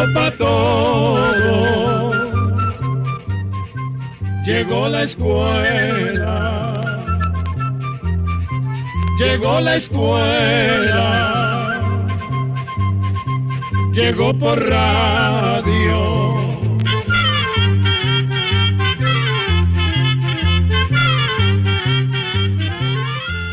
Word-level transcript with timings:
llegó 0.00 0.14
para 0.14 0.36
todo. 0.36 2.10
Llegó 4.44 4.88
la 4.88 5.02
escuela. 5.04 6.74
Llegó 9.18 9.60
la 9.60 9.76
escuela. 9.76 11.06
Llegó 13.92 14.38
por 14.38 14.58
radio. 14.58 16.20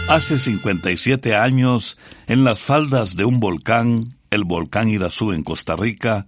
Hace 0.10 0.38
57 0.38 1.36
años, 1.36 1.98
en 2.28 2.46
las 2.46 2.62
faldas 2.62 3.18
de 3.18 3.26
un 3.26 3.42
volcán, 3.42 4.17
el 4.32 4.44
volcán 4.44 4.90
Irazú 4.90 5.32
en 5.32 5.44
Costa 5.44 5.76
Rica, 5.76 6.26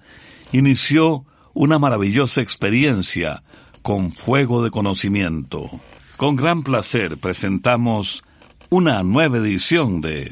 inició 0.51 1.25
una 1.53 1.79
maravillosa 1.79 2.41
experiencia 2.41 3.43
con 3.81 4.11
fuego 4.11 4.63
de 4.63 4.71
conocimiento. 4.71 5.69
Con 6.17 6.35
gran 6.35 6.63
placer 6.63 7.17
presentamos 7.17 8.23
una 8.69 9.03
nueva 9.03 9.37
edición 9.37 10.01
de 10.01 10.31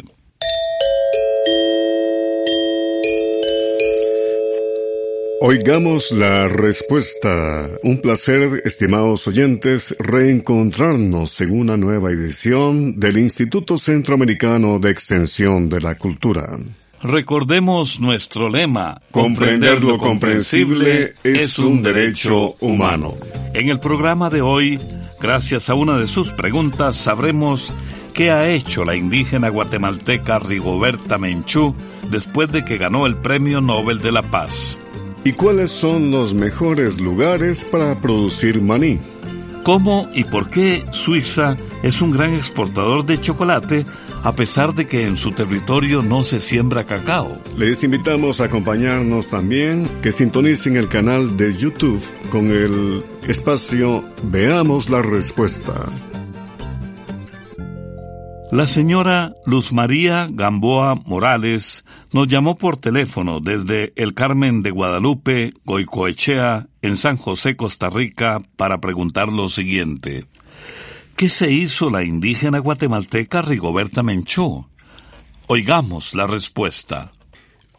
Oigamos 5.39 6.11
la 6.13 6.47
respuesta. 6.47 7.69
Un 7.83 8.01
placer, 8.01 8.63
estimados 8.65 9.27
oyentes, 9.27 9.95
reencontrarnos 9.99 11.39
en 11.41 11.59
una 11.59 11.77
nueva 11.77 12.09
edición 12.11 12.99
del 12.99 13.19
Instituto 13.19 13.77
Centroamericano 13.77 14.79
de 14.79 14.89
Extensión 14.89 15.69
de 15.69 15.79
la 15.79 15.95
Cultura. 15.95 16.57
Recordemos 17.01 17.99
nuestro 17.99 18.49
lema. 18.49 19.01
Comprender 19.11 19.83
lo 19.83 19.97
comprensible 19.97 21.13
es 21.23 21.59
un 21.59 21.83
derecho 21.83 22.55
humano. 22.59 23.13
En 23.53 23.69
el 23.69 23.79
programa 23.79 24.29
de 24.29 24.41
hoy, 24.41 24.79
gracias 25.21 25.69
a 25.69 25.75
una 25.75 25.97
de 25.97 26.07
sus 26.07 26.31
preguntas, 26.31 26.97
sabremos 26.97 27.73
qué 28.13 28.31
ha 28.31 28.49
hecho 28.49 28.83
la 28.83 28.95
indígena 28.95 29.49
guatemalteca 29.49 30.39
Rigoberta 30.39 31.19
Menchú 31.19 31.75
después 32.09 32.51
de 32.51 32.65
que 32.65 32.77
ganó 32.77 33.05
el 33.05 33.17
Premio 33.17 33.61
Nobel 33.61 33.99
de 33.99 34.11
la 34.11 34.31
Paz. 34.31 34.79
¿Y 35.23 35.33
cuáles 35.33 35.69
son 35.71 36.09
los 36.09 36.33
mejores 36.33 36.99
lugares 36.99 37.63
para 37.63 37.99
producir 38.01 38.61
maní? 38.61 38.99
¿Cómo 39.63 40.09
y 40.13 40.23
por 40.23 40.49
qué 40.49 40.85
Suiza 40.91 41.55
es 41.83 42.01
un 42.01 42.11
gran 42.11 42.33
exportador 42.33 43.05
de 43.05 43.19
chocolate 43.19 43.85
a 44.23 44.33
pesar 44.33 44.73
de 44.73 44.87
que 44.87 45.05
en 45.05 45.15
su 45.15 45.31
territorio 45.31 46.01
no 46.01 46.23
se 46.23 46.41
siembra 46.41 46.85
cacao? 46.85 47.37
Les 47.57 47.83
invitamos 47.83 48.41
a 48.41 48.45
acompañarnos 48.45 49.29
también, 49.29 49.87
que 50.01 50.11
sintonicen 50.11 50.75
el 50.75 50.89
canal 50.89 51.37
de 51.37 51.55
YouTube 51.55 52.03
con 52.29 52.51
el 52.51 53.03
espacio 53.27 54.03
Veamos 54.23 54.89
la 54.89 55.01
Respuesta. 55.01 55.73
La 58.49 58.65
señora 58.65 59.33
Luz 59.45 59.73
María 59.73 60.29
Gamboa 60.31 60.95
Morales 60.95 61.83
nos 62.13 62.29
llamó 62.29 62.55
por 62.55 62.77
teléfono 62.77 63.41
desde 63.41 63.91
el 63.97 64.13
Carmen 64.13 64.61
de 64.61 64.71
Guadalupe, 64.71 65.53
Goicoechea, 65.65 66.67
en 66.81 66.95
San 66.95 67.17
José, 67.17 67.57
Costa 67.57 67.89
Rica, 67.89 68.39
para 68.55 68.79
preguntar 68.79 69.27
lo 69.27 69.49
siguiente. 69.49 70.25
¿Qué 71.17 71.27
se 71.27 71.51
hizo 71.51 71.89
la 71.89 72.05
indígena 72.05 72.59
guatemalteca 72.59 73.41
Rigoberta 73.41 74.01
Menchú? 74.01 74.65
Oigamos 75.47 76.13
la 76.13 76.25
respuesta. 76.25 77.11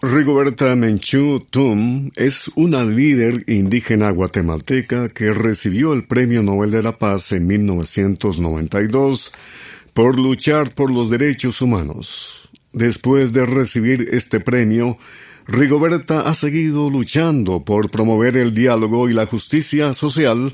Rigoberta 0.02 0.76
Menchú 0.76 1.40
Tum 1.50 2.10
es 2.14 2.50
una 2.56 2.84
líder 2.84 3.42
indígena 3.48 4.10
guatemalteca 4.10 5.08
que 5.08 5.32
recibió 5.32 5.94
el 5.94 6.04
Premio 6.04 6.42
Nobel 6.42 6.70
de 6.70 6.82
la 6.82 6.98
Paz 6.98 7.32
en 7.32 7.46
1992 7.46 9.32
por 9.98 10.16
luchar 10.16 10.76
por 10.76 10.92
los 10.92 11.10
derechos 11.10 11.60
humanos. 11.60 12.48
Después 12.72 13.32
de 13.32 13.44
recibir 13.44 14.10
este 14.12 14.38
premio, 14.38 14.96
Rigoberta 15.44 16.20
ha 16.20 16.34
seguido 16.34 16.88
luchando 16.88 17.64
por 17.64 17.90
promover 17.90 18.36
el 18.36 18.54
diálogo 18.54 19.08
y 19.08 19.12
la 19.12 19.26
justicia 19.26 19.94
social 19.94 20.52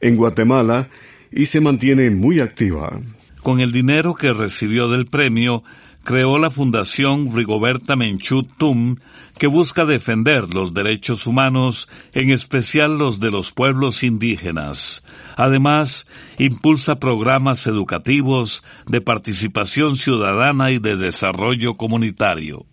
en 0.00 0.16
Guatemala 0.16 0.88
y 1.30 1.44
se 1.44 1.60
mantiene 1.60 2.08
muy 2.08 2.40
activa. 2.40 2.98
Con 3.42 3.60
el 3.60 3.70
dinero 3.70 4.14
que 4.14 4.32
recibió 4.32 4.88
del 4.88 5.04
premio, 5.04 5.62
creó 6.02 6.38
la 6.38 6.48
Fundación 6.48 7.36
Rigoberta 7.36 7.96
Menchú 7.96 8.44
Tum, 8.44 8.96
que 9.38 9.46
busca 9.46 9.84
defender 9.84 10.54
los 10.54 10.72
derechos 10.72 11.26
humanos, 11.26 11.88
en 12.14 12.30
especial 12.30 12.98
los 12.98 13.20
de 13.20 13.30
los 13.30 13.52
pueblos 13.52 14.02
indígenas. 14.02 15.02
Además, 15.36 16.06
impulsa 16.38 16.98
programas 16.98 17.66
educativos 17.66 18.62
de 18.86 19.00
participación 19.00 19.96
ciudadana 19.96 20.70
y 20.70 20.78
de 20.78 20.96
desarrollo 20.96 21.76
comunitario. 21.76 22.66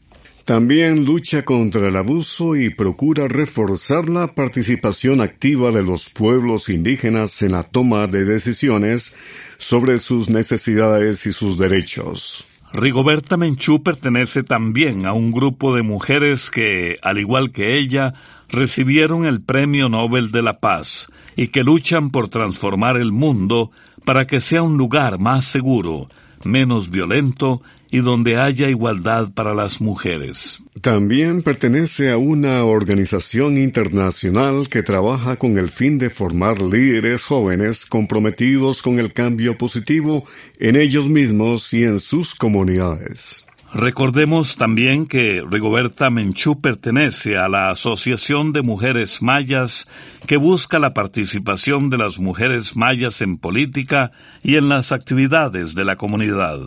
También 0.46 1.06
lucha 1.06 1.46
contra 1.46 1.88
el 1.88 1.96
abuso 1.96 2.57
y 2.57 2.69
procura 2.69 3.30
reforzar 3.30 4.09
la 4.09 4.35
participación 4.35 5.22
activa 5.22 5.72
de 5.72 5.84
los 5.84 6.09
pueblos 6.09 6.68
indígenas 6.68 7.41
en 7.41 7.53
la 7.53 7.63
toma 7.63 8.07
de 8.07 8.25
decisiones 8.25 9.16
sobre 9.57 9.97
sus 10.00 10.30
necesidades 10.30 11.25
y 11.28 11.31
sus 11.31 11.57
derechos. 11.57 12.45
Rigoberta 12.73 13.38
Menchú 13.38 13.84
pertenece 13.84 14.41
también 14.41 15.06
a 15.06 15.13
un 15.13 15.31
grupo 15.31 15.75
de 15.75 15.84
mujeres 15.84 16.50
que, 16.50 16.97
al 17.03 17.19
igual 17.19 17.51
que 17.51 17.78
ella, 17.78 18.16
recibieron 18.50 19.25
el 19.25 19.41
Premio 19.41 19.89
Nobel 19.89 20.31
de 20.31 20.41
la 20.41 20.59
Paz 20.59 21.07
y 21.35 21.50
que 21.50 21.63
luchan 21.63 22.09
por 22.09 22.29
transformar 22.29 22.97
el 22.97 23.12
mundo 23.12 23.69
para 24.06 24.25
que 24.25 24.39
sea 24.39 24.63
un 24.63 24.78
lugar 24.78 25.19
más 25.19 25.45
seguro, 25.45 26.07
menos 26.44 26.89
violento 26.89 27.62
y 27.93 27.99
donde 27.99 28.37
haya 28.37 28.69
igualdad 28.69 29.33
para 29.35 29.53
las 29.53 29.79
mujeres. 29.79 30.57
También 30.81 31.43
pertenece 31.43 32.09
a 32.09 32.17
una 32.17 32.65
organización 32.65 33.55
internacional 33.55 34.67
que 34.67 34.81
trabaja 34.81 35.35
con 35.35 35.59
el 35.59 35.69
fin 35.69 35.99
de 35.99 36.09
formar 36.09 36.59
líderes 36.59 37.23
jóvenes 37.23 37.85
comprometidos 37.85 38.81
con 38.81 38.99
el 38.99 39.13
cambio 39.13 39.59
positivo 39.59 40.25
en 40.57 40.75
ellos 40.75 41.07
mismos 41.07 41.71
y 41.71 41.83
en 41.83 41.99
sus 41.99 42.33
comunidades. 42.33 43.45
Recordemos 43.75 44.56
también 44.56 45.07
que 45.07 45.44
Rigoberta 45.50 46.11
Menchú 46.11 46.61
pertenece 46.61 47.39
a 47.39 47.50
la 47.50 47.72
Asociación 47.72 48.53
de 48.53 48.61
Mujeres 48.61 49.23
Mayas 49.23 49.88
que 50.28 50.38
busca 50.38 50.78
la 50.78 50.94
participación 50.94 51.89
de 51.89 51.97
las 51.97 52.19
mujeres 52.19 52.75
mayas 52.75 53.22
en 53.22 53.38
política 53.38 54.12
y 54.44 54.57
en 54.57 54.69
las 54.69 54.91
actividades 54.91 55.73
de 55.73 55.85
la 55.85 55.95
comunidad. 55.95 56.59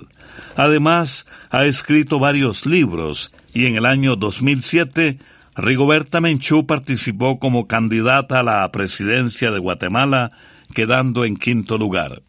Además, 0.56 1.26
ha 1.50 1.64
escrito 1.64 2.18
varios 2.18 2.66
libros 2.66 3.32
y 3.54 3.66
en 3.66 3.76
el 3.76 3.86
año 3.86 4.16
2007 4.16 5.16
Rigoberta 5.54 6.20
Menchú 6.20 6.66
participó 6.66 7.38
como 7.38 7.68
candidata 7.68 8.40
a 8.40 8.42
la 8.42 8.70
presidencia 8.72 9.52
de 9.52 9.60
Guatemala, 9.60 10.32
quedando 10.74 11.24
en 11.24 11.36
quinto 11.36 11.78
lugar. 11.78 12.22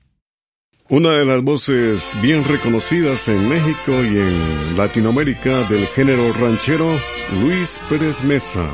Una 0.90 1.12
de 1.18 1.26
las 1.26 1.44
voces 1.44 2.14
bien 2.22 2.46
reconocidas 2.46 3.28
en 3.28 3.50
México 3.50 3.92
y 4.06 4.20
en 4.20 4.78
Latinoamérica 4.78 5.64
del 5.64 5.86
género 5.88 6.32
ranchero, 6.32 6.90
Luis 7.42 7.78
Pérez 7.90 8.24
Mesa. 8.24 8.66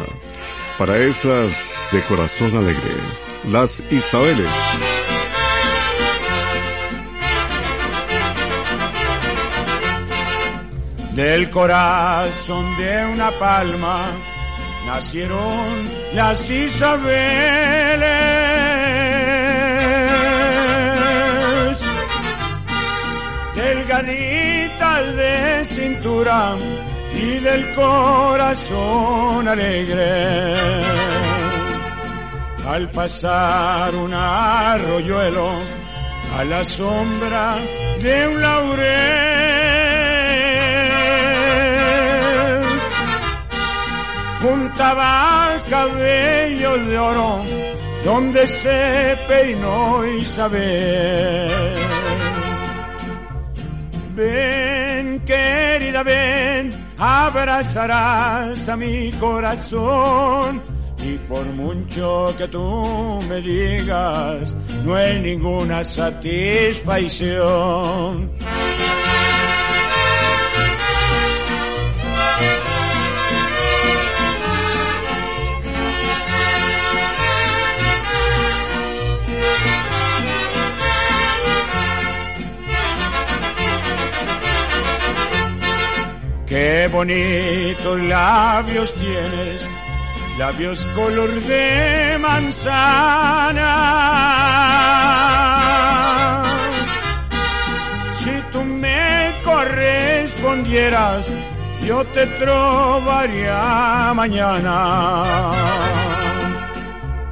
Para 0.78 0.96
esas 0.98 1.90
de 1.92 2.02
corazón 2.04 2.56
alegre, 2.56 2.92
las 3.50 3.82
Isabeles. 3.92 4.48
Del 11.16 11.50
corazón 11.50 12.78
de 12.78 13.06
una 13.06 13.32
palma 13.40 14.06
nacieron 14.86 15.90
las 16.14 16.48
Isabeles. 16.48 17.24
Delgaditas 23.64 25.16
de 25.16 25.64
cintura 25.64 26.58
y 27.14 27.40
del 27.40 27.74
corazón 27.76 29.48
alegre. 29.48 30.56
Al 32.68 32.90
pasar 32.90 33.96
un 33.96 34.14
arroyuelo 34.14 35.48
a 36.38 36.44
la 36.44 36.66
sombra 36.66 37.56
de 38.02 38.28
un 38.28 38.42
laurel 38.42 38.84
juntaba 44.42 45.62
cabello 45.70 46.78
de 46.80 46.98
oro 46.98 47.44
donde 48.04 48.46
se 48.46 49.18
peinó 49.28 50.06
Isabel. 50.06 51.83
Ven, 54.16 55.20
querida, 55.26 56.04
ven 56.04 56.72
abrazarás 56.98 58.70
a 58.70 58.78
mi 58.78 59.12
corazón 59.14 60.62
y 61.04 61.18
por 61.28 61.44
mucho 61.48 62.34
que 62.38 62.48
tú 62.48 63.20
me 63.28 63.42
digas, 63.42 64.56
no 64.86 64.96
hay 64.96 65.20
ninguna 65.20 65.84
satisfacción. 65.84 68.32
Qué 86.54 86.88
bonitos 86.88 88.00
labios 88.02 88.94
tienes, 88.94 89.66
labios 90.38 90.86
color 90.94 91.32
de 91.32 92.16
manzana. 92.20 93.64
Si 98.24 98.40
tú 98.52 98.64
me 98.64 99.34
correspondieras, 99.44 101.28
yo 101.88 102.06
te 102.14 102.28
trovaría 102.28 104.14
mañana. 104.14 105.54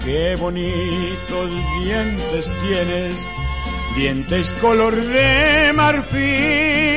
Qué 0.03 0.35
bonitos 0.35 1.51
dientes 1.83 2.50
tienes, 2.63 3.23
dientes 3.95 4.51
color 4.53 4.95
de 4.95 5.73
marfil. 5.75 6.91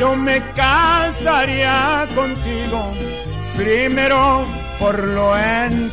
Yo 0.00 0.16
me 0.16 0.40
casaría 0.54 2.08
contigo, 2.14 2.90
primero 3.54 4.46
por 4.78 4.98
lo 4.98 5.36
en 5.36 5.90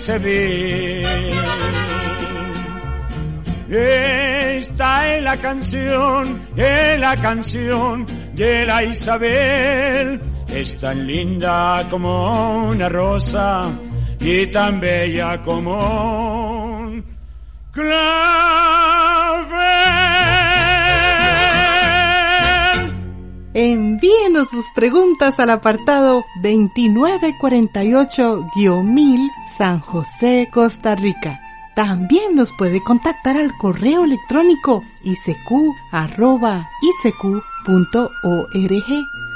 Esta 3.69 5.13
es 5.13 5.23
la 5.23 5.35
canción, 5.35 6.39
es 6.55 6.99
la 7.01 7.17
canción 7.17 8.05
de 8.33 8.65
la 8.65 8.81
Isabel, 8.85 10.21
es 10.47 10.77
tan 10.77 11.05
linda 11.05 11.85
como 11.89 12.69
una 12.69 12.87
rosa 12.87 13.69
y 14.21 14.47
tan 14.47 14.79
bella 14.79 15.43
como 15.43 16.77
un 16.77 17.03
Envíenos 23.59 24.51
sus 24.51 24.65
preguntas 24.75 25.39
al 25.39 25.49
apartado 25.49 26.23
2948-1000 26.43 29.31
San 29.57 29.79
José, 29.79 30.47
Costa 30.53 30.93
Rica. 30.93 31.41
También 31.75 32.35
nos 32.35 32.53
puede 32.53 32.83
contactar 32.83 33.35
al 33.35 33.57
correo 33.57 34.03
electrónico 34.03 34.83
isq.org 35.03 35.71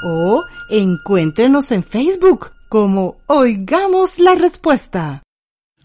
o 0.04 0.44
encuéntrenos 0.70 1.72
en 1.72 1.82
Facebook 1.82 2.52
como 2.68 3.16
Oigamos 3.26 4.20
la 4.20 4.36
Respuesta. 4.36 5.24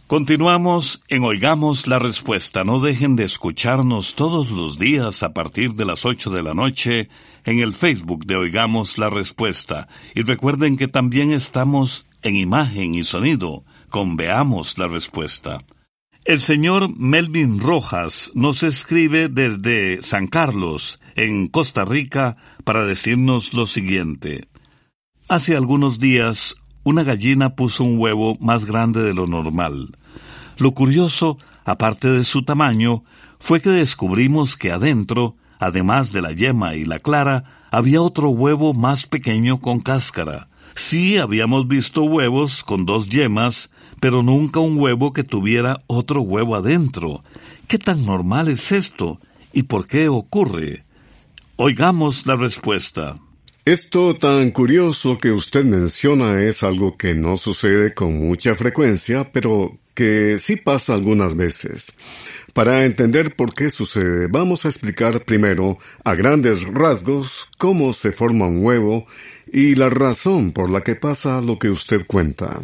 Continuamos 0.05 1.01
en 1.09 1.23
Oigamos 1.23 1.87
la 1.87 1.97
Respuesta. 1.97 2.63
No 2.63 2.79
dejen 2.79 3.15
de 3.15 3.23
escucharnos 3.23 4.13
todos 4.13 4.51
los 4.51 4.77
días 4.77 5.23
a 5.23 5.33
partir 5.33 5.73
de 5.73 5.85
las 5.85 6.05
8 6.05 6.29
de 6.29 6.43
la 6.43 6.53
noche 6.53 7.09
en 7.47 7.59
el 7.59 7.73
Facebook 7.73 8.25
de 8.25 8.35
Oigamos 8.35 8.97
la 8.97 9.09
Respuesta. 9.09 9.87
Y 10.13 10.21
recuerden 10.21 10.75
que 10.75 10.89
también 10.89 11.31
estamos 11.31 12.05
en 12.21 12.35
imagen 12.35 12.93
y 12.93 13.05
sonido 13.05 13.63
con 13.89 14.17
Veamos 14.17 14.77
la 14.77 14.89
Respuesta. 14.89 15.63
El 16.25 16.39
señor 16.39 16.93
Melvin 16.99 17.61
Rojas 17.61 18.33
nos 18.35 18.63
escribe 18.63 19.29
desde 19.29 20.01
San 20.03 20.27
Carlos, 20.27 20.99
en 21.15 21.47
Costa 21.47 21.85
Rica, 21.85 22.35
para 22.65 22.83
decirnos 22.83 23.53
lo 23.53 23.65
siguiente. 23.65 24.49
Hace 25.29 25.55
algunos 25.55 25.99
días, 25.99 26.55
una 26.83 27.03
gallina 27.03 27.55
puso 27.55 27.85
un 27.85 27.97
huevo 27.97 28.35
más 28.41 28.65
grande 28.65 29.01
de 29.03 29.13
lo 29.13 29.25
normal. 29.25 29.97
Lo 30.57 30.73
curioso, 30.73 31.37
aparte 31.63 32.11
de 32.11 32.25
su 32.25 32.43
tamaño, 32.43 33.05
fue 33.39 33.61
que 33.61 33.69
descubrimos 33.69 34.57
que 34.57 34.73
adentro 34.73 35.37
además 35.59 36.11
de 36.11 36.21
la 36.21 36.31
yema 36.31 36.75
y 36.75 36.85
la 36.85 36.99
clara, 36.99 37.67
había 37.71 38.01
otro 38.01 38.29
huevo 38.29 38.73
más 38.73 39.07
pequeño 39.07 39.59
con 39.59 39.79
cáscara. 39.79 40.49
Sí 40.75 41.17
habíamos 41.17 41.67
visto 41.67 42.03
huevos 42.03 42.63
con 42.63 42.85
dos 42.85 43.09
yemas, 43.09 43.71
pero 43.99 44.23
nunca 44.23 44.59
un 44.59 44.77
huevo 44.79 45.13
que 45.13 45.23
tuviera 45.23 45.83
otro 45.87 46.21
huevo 46.21 46.55
adentro. 46.55 47.23
¿Qué 47.67 47.77
tan 47.77 48.05
normal 48.05 48.47
es 48.47 48.71
esto? 48.71 49.19
¿Y 49.53 49.63
por 49.63 49.87
qué 49.87 50.07
ocurre? 50.07 50.85
Oigamos 51.55 52.25
la 52.27 52.35
respuesta. 52.35 53.19
Esto 53.65 54.15
tan 54.15 54.51
curioso 54.51 55.17
que 55.17 55.31
usted 55.31 55.65
menciona 55.65 56.41
es 56.41 56.63
algo 56.63 56.95
que 56.95 57.15
no 57.15 57.35
sucede 57.35 57.93
con 57.93 58.15
mucha 58.17 58.55
frecuencia, 58.55 59.31
pero 59.33 59.77
que 59.93 60.37
sí 60.39 60.55
pasa 60.55 60.93
algunas 60.93 61.35
veces. 61.35 61.97
Para 62.57 62.85
entender 62.85 63.35
por 63.35 63.53
qué 63.53 63.69
sucede, 63.69 64.25
vamos 64.31 64.65
a 64.65 64.69
explicar 64.69 65.23
primero, 65.25 65.77
a 66.03 66.15
grandes 66.15 66.63
rasgos, 66.63 67.47
cómo 67.59 67.93
se 67.93 68.11
forma 68.11 68.47
un 68.47 68.65
huevo 68.65 69.05
y 69.53 69.75
la 69.75 69.89
razón 69.89 70.53
por 70.53 70.71
la 70.71 70.81
que 70.81 70.95
pasa 70.95 71.39
lo 71.39 71.59
que 71.59 71.69
usted 71.69 72.07
cuenta. 72.07 72.59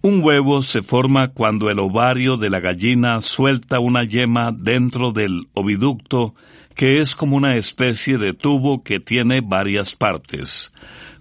Un 0.00 0.22
huevo 0.22 0.62
se 0.62 0.80
forma 0.80 1.32
cuando 1.32 1.70
el 1.70 1.80
ovario 1.80 2.36
de 2.36 2.50
la 2.50 2.60
gallina 2.60 3.20
suelta 3.20 3.80
una 3.80 4.04
yema 4.04 4.52
dentro 4.52 5.10
del 5.10 5.48
oviducto, 5.54 6.36
que 6.76 7.00
es 7.00 7.16
como 7.16 7.36
una 7.36 7.56
especie 7.56 8.18
de 8.18 8.32
tubo 8.32 8.84
que 8.84 9.00
tiene 9.00 9.40
varias 9.40 9.96
partes. 9.96 10.70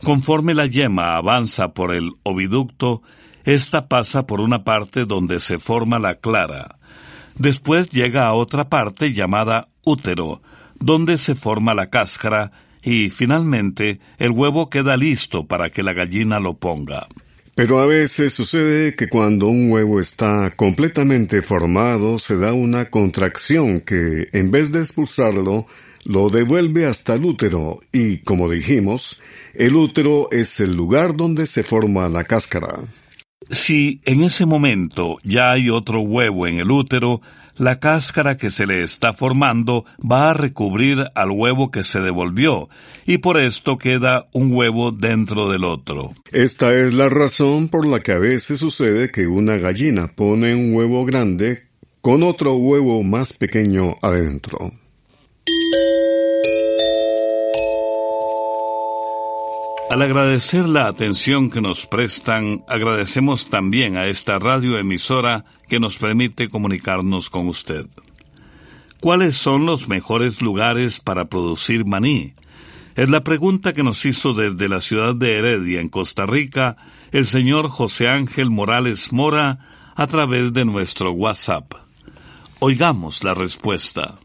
Conforme 0.04 0.54
la 0.54 0.68
yema 0.68 1.16
avanza 1.16 1.74
por 1.74 1.92
el 1.92 2.12
oviducto, 2.22 3.02
ésta 3.46 3.88
pasa 3.88 4.28
por 4.28 4.42
una 4.42 4.64
parte 4.64 5.06
donde 5.06 5.40
se 5.40 5.58
forma 5.58 5.98
la 5.98 6.14
clara. 6.14 6.78
Después 7.38 7.90
llega 7.90 8.28
a 8.28 8.34
otra 8.34 8.70
parte 8.70 9.14
llamada 9.14 9.68
útero, 9.84 10.42
donde 10.80 11.18
se 11.18 11.36
forma 11.36 11.74
la 11.74 11.90
cáscara 11.90 12.52
y 12.82 13.10
finalmente 13.10 14.00
el 14.18 14.32
huevo 14.32 14.70
queda 14.70 14.96
listo 14.96 15.46
para 15.46 15.70
que 15.70 15.84
la 15.84 15.94
gallina 15.94 16.40
lo 16.40 16.56
ponga. 16.56 17.08
Pero 17.56 17.80
a 17.80 17.86
veces 17.86 18.34
sucede 18.34 18.96
que 18.96 19.08
cuando 19.08 19.48
un 19.48 19.72
huevo 19.72 20.02
está 20.02 20.52
completamente 20.56 21.42
formado 21.42 22.20
se 22.20 22.36
da 22.38 22.52
una 22.54 22.90
contracción 22.90 23.80
que, 23.80 24.28
en 24.34 24.52
vez 24.52 24.74
de 24.74 24.80
expulsarlo, 24.80 25.66
lo 26.04 26.30
devuelve 26.30 26.86
hasta 26.86 27.16
el 27.16 27.26
útero 27.26 27.80
y, 27.92 28.18
como 28.20 28.50
dijimos, 28.50 29.22
el 29.54 29.76
útero 29.76 30.30
es 30.32 30.60
el 30.60 30.76
lugar 30.76 31.16
donde 31.16 31.46
se 31.46 31.64
forma 31.64 32.10
la 32.10 32.26
cáscara. 32.26 32.82
Si 33.50 34.02
en 34.06 34.24
ese 34.24 34.46
momento 34.46 35.18
ya 35.24 35.52
hay 35.52 35.70
otro 35.70 36.02
huevo 36.02 36.48
en 36.48 36.60
el 36.60 36.72
útero, 36.72 37.22
la 37.58 37.80
cáscara 37.80 38.36
que 38.38 38.50
se 38.50 38.68
le 38.68 38.84
está 38.84 39.14
formando 39.14 39.86
va 40.00 40.32
a 40.32 40.34
recubrir 40.34 41.06
al 41.16 41.32
huevo 41.32 41.72
que 41.72 41.84
se 41.84 42.02
devolvió, 42.02 42.70
y 43.06 43.20
por 43.20 43.40
esto 43.40 43.78
queda 43.78 44.28
un 44.34 44.52
huevo 44.54 44.92
dentro 44.92 45.50
del 45.50 45.64
otro. 45.64 46.12
Esta 46.32 46.74
es 46.74 46.94
la 46.94 47.08
razón 47.08 47.70
por 47.70 47.86
la 47.86 48.02
que 48.02 48.12
a 48.12 48.20
veces 48.20 48.60
sucede 48.60 49.10
que 49.10 49.28
una 49.28 49.58
gallina 49.58 50.12
pone 50.14 50.54
un 50.54 50.74
huevo 50.74 51.06
grande 51.06 51.64
con 52.02 52.24
otro 52.24 52.56
huevo 52.56 53.04
más 53.04 53.34
pequeño 53.34 53.96
adentro. 54.02 54.72
Al 59.96 60.02
agradecer 60.02 60.68
la 60.68 60.88
atención 60.88 61.50
que 61.50 61.62
nos 61.62 61.88
prestan, 61.88 62.66
agradecemos 62.68 63.50
también 63.50 63.96
a 63.96 64.08
esta 64.08 64.40
radioemisora 64.40 65.46
que 65.70 65.80
nos 65.80 65.98
permite 66.00 66.50
comunicarnos 66.50 67.30
con 67.30 67.48
usted. 67.48 67.86
¿Cuáles 69.00 69.38
son 69.38 69.66
los 69.66 69.88
mejores 69.88 70.42
lugares 70.42 71.00
para 71.00 71.30
producir 71.30 71.86
maní? 71.86 72.34
Es 72.98 73.08
la 73.08 73.24
pregunta 73.24 73.72
que 73.72 73.84
nos 73.84 74.06
hizo 74.06 74.34
desde 74.34 74.68
la 74.68 74.82
ciudad 74.82 75.16
de 75.16 75.38
Heredia, 75.38 75.80
en 75.80 75.88
Costa 75.88 76.26
Rica, 76.26 76.76
el 77.14 77.24
señor 77.24 77.70
José 77.70 78.10
Ángel 78.10 78.50
Morales 78.50 79.14
Mora 79.14 79.60
a 79.96 80.08
través 80.08 80.52
de 80.52 80.66
nuestro 80.66 81.14
WhatsApp. 81.14 81.72
Oigamos 82.60 83.24
la 83.24 83.34
respuesta. 83.34 84.20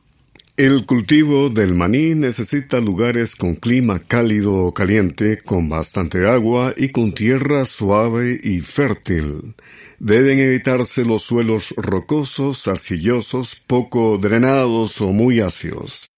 El 0.60 0.84
cultivo 0.84 1.48
del 1.48 1.74
maní 1.74 2.14
necesita 2.14 2.80
lugares 2.80 3.34
con 3.34 3.54
clima 3.54 3.98
cálido 3.98 4.56
o 4.56 4.74
caliente, 4.74 5.38
con 5.38 5.70
bastante 5.70 6.28
agua 6.28 6.74
y 6.76 6.90
con 6.90 7.12
tierra 7.12 7.64
suave 7.64 8.38
y 8.44 8.60
fértil. 8.60 9.54
Deben 9.98 10.38
evitarse 10.38 11.06
los 11.06 11.22
suelos 11.22 11.72
rocosos, 11.78 12.68
arcillosos, 12.68 13.58
poco 13.66 14.18
drenados 14.18 15.00
o 15.00 15.12
muy 15.12 15.40
ácidos. 15.40 16.10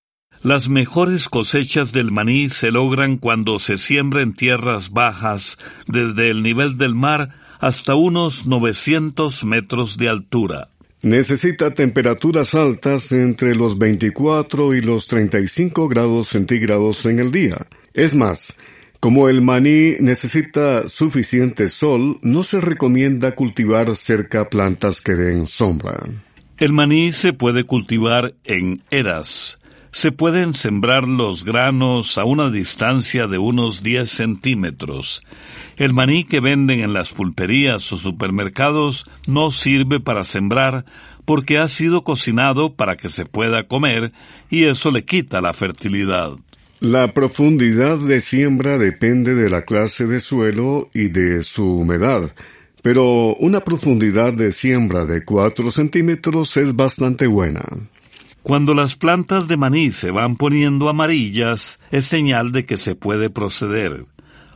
Las 0.42 0.68
mejores 0.68 1.28
cosechas 1.28 1.92
del 1.92 2.10
maní 2.10 2.48
se 2.48 2.72
logran 2.72 3.18
cuando 3.18 3.60
se 3.60 3.76
siembra 3.76 4.22
en 4.22 4.34
tierras 4.34 4.90
bajas 4.90 5.56
desde 5.86 6.30
el 6.30 6.42
nivel 6.42 6.78
del 6.78 6.96
mar 6.96 7.28
hasta 7.60 7.94
unos 7.94 8.44
900 8.44 9.44
metros 9.44 9.98
de 9.98 10.08
altura. 10.08 10.68
Necesita 11.02 11.74
temperaturas 11.74 12.54
altas 12.54 13.10
entre 13.10 13.56
los 13.56 13.76
24 13.76 14.72
y 14.74 14.80
los 14.80 15.08
35 15.08 15.88
grados 15.88 16.28
centígrados 16.28 17.04
en 17.06 17.18
el 17.18 17.32
día. 17.32 17.66
Es 17.92 18.14
más, 18.14 18.54
como 19.00 19.28
el 19.28 19.42
maní 19.42 19.96
necesita 19.98 20.86
suficiente 20.86 21.66
sol, 21.66 22.20
no 22.22 22.44
se 22.44 22.60
recomienda 22.60 23.34
cultivar 23.34 23.96
cerca 23.96 24.48
plantas 24.48 25.00
que 25.00 25.14
den 25.14 25.46
sombra. 25.46 25.98
El 26.56 26.72
maní 26.72 27.10
se 27.10 27.32
puede 27.32 27.64
cultivar 27.64 28.34
en 28.44 28.84
eras, 28.92 29.58
se 29.90 30.12
pueden 30.12 30.54
sembrar 30.54 31.08
los 31.08 31.44
granos 31.44 32.16
a 32.16 32.24
una 32.24 32.48
distancia 32.50 33.26
de 33.26 33.38
unos 33.38 33.82
10 33.82 34.08
centímetros. 34.08 35.22
El 35.76 35.94
maní 35.94 36.24
que 36.24 36.40
venden 36.40 36.80
en 36.80 36.92
las 36.92 37.12
pulperías 37.12 37.92
o 37.92 37.96
supermercados 37.96 39.06
no 39.26 39.50
sirve 39.50 40.00
para 40.00 40.24
sembrar 40.24 40.84
porque 41.24 41.58
ha 41.58 41.68
sido 41.68 42.04
cocinado 42.04 42.74
para 42.74 42.96
que 42.96 43.08
se 43.08 43.24
pueda 43.24 43.66
comer 43.66 44.12
y 44.50 44.64
eso 44.64 44.90
le 44.90 45.04
quita 45.04 45.40
la 45.40 45.52
fertilidad. 45.52 46.32
La 46.80 47.14
profundidad 47.14 47.96
de 47.98 48.20
siembra 48.20 48.76
depende 48.76 49.34
de 49.34 49.48
la 49.48 49.62
clase 49.62 50.06
de 50.06 50.18
suelo 50.18 50.90
y 50.92 51.08
de 51.08 51.44
su 51.44 51.64
humedad, 51.64 52.34
pero 52.82 53.36
una 53.36 53.60
profundidad 53.60 54.32
de 54.32 54.50
siembra 54.50 55.06
de 55.06 55.24
4 55.24 55.70
centímetros 55.70 56.56
es 56.56 56.74
bastante 56.74 57.28
buena. 57.28 57.62
Cuando 58.42 58.74
las 58.74 58.96
plantas 58.96 59.46
de 59.46 59.56
maní 59.56 59.92
se 59.92 60.10
van 60.10 60.34
poniendo 60.34 60.88
amarillas, 60.88 61.78
es 61.92 62.06
señal 62.06 62.50
de 62.50 62.66
que 62.66 62.76
se 62.76 62.96
puede 62.96 63.30
proceder. 63.30 64.04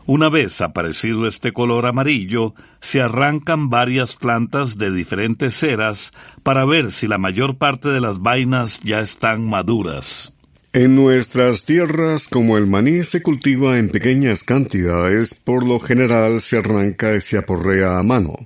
Una 0.09 0.29
vez 0.29 0.61
aparecido 0.61 1.27
este 1.27 1.53
color 1.53 1.85
amarillo, 1.85 2.55
se 2.81 3.03
arrancan 3.03 3.71
varias 3.71 4.15
plantas 4.15 4.79
de 4.79 4.93
diferentes 4.93 5.55
ceras 5.55 6.13
para 6.45 6.65
ver 6.65 6.93
si 6.93 7.09
la 7.09 7.19
mayor 7.19 7.59
parte 7.59 7.89
de 7.89 8.01
las 8.01 8.21
vainas 8.21 8.79
ya 8.85 9.01
están 9.01 9.45
maduras. 9.45 10.33
En 10.73 10.95
nuestras 10.95 11.65
tierras, 11.65 12.29
como 12.29 12.57
el 12.57 12.69
maní 12.69 13.03
se 13.03 13.21
cultiva 13.21 13.79
en 13.79 13.89
pequeñas 13.89 14.45
cantidades, 14.45 15.35
por 15.35 15.67
lo 15.67 15.81
general 15.81 16.41
se 16.41 16.59
arranca 16.59 17.17
y 17.17 17.21
se 17.21 17.39
aporrea 17.39 17.99
a 17.99 18.05
mano. 18.05 18.37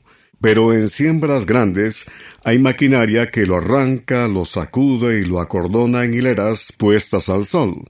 Pero 0.40 0.72
en 0.72 0.88
siembras 0.88 1.44
grandes 1.44 2.06
hay 2.42 2.58
maquinaria 2.58 3.30
que 3.30 3.44
lo 3.44 3.56
arranca, 3.56 4.28
lo 4.28 4.46
sacude 4.46 5.20
y 5.20 5.24
lo 5.24 5.40
acordona 5.40 6.04
en 6.04 6.14
hileras 6.14 6.72
puestas 6.78 7.28
al 7.28 7.44
sol. 7.44 7.84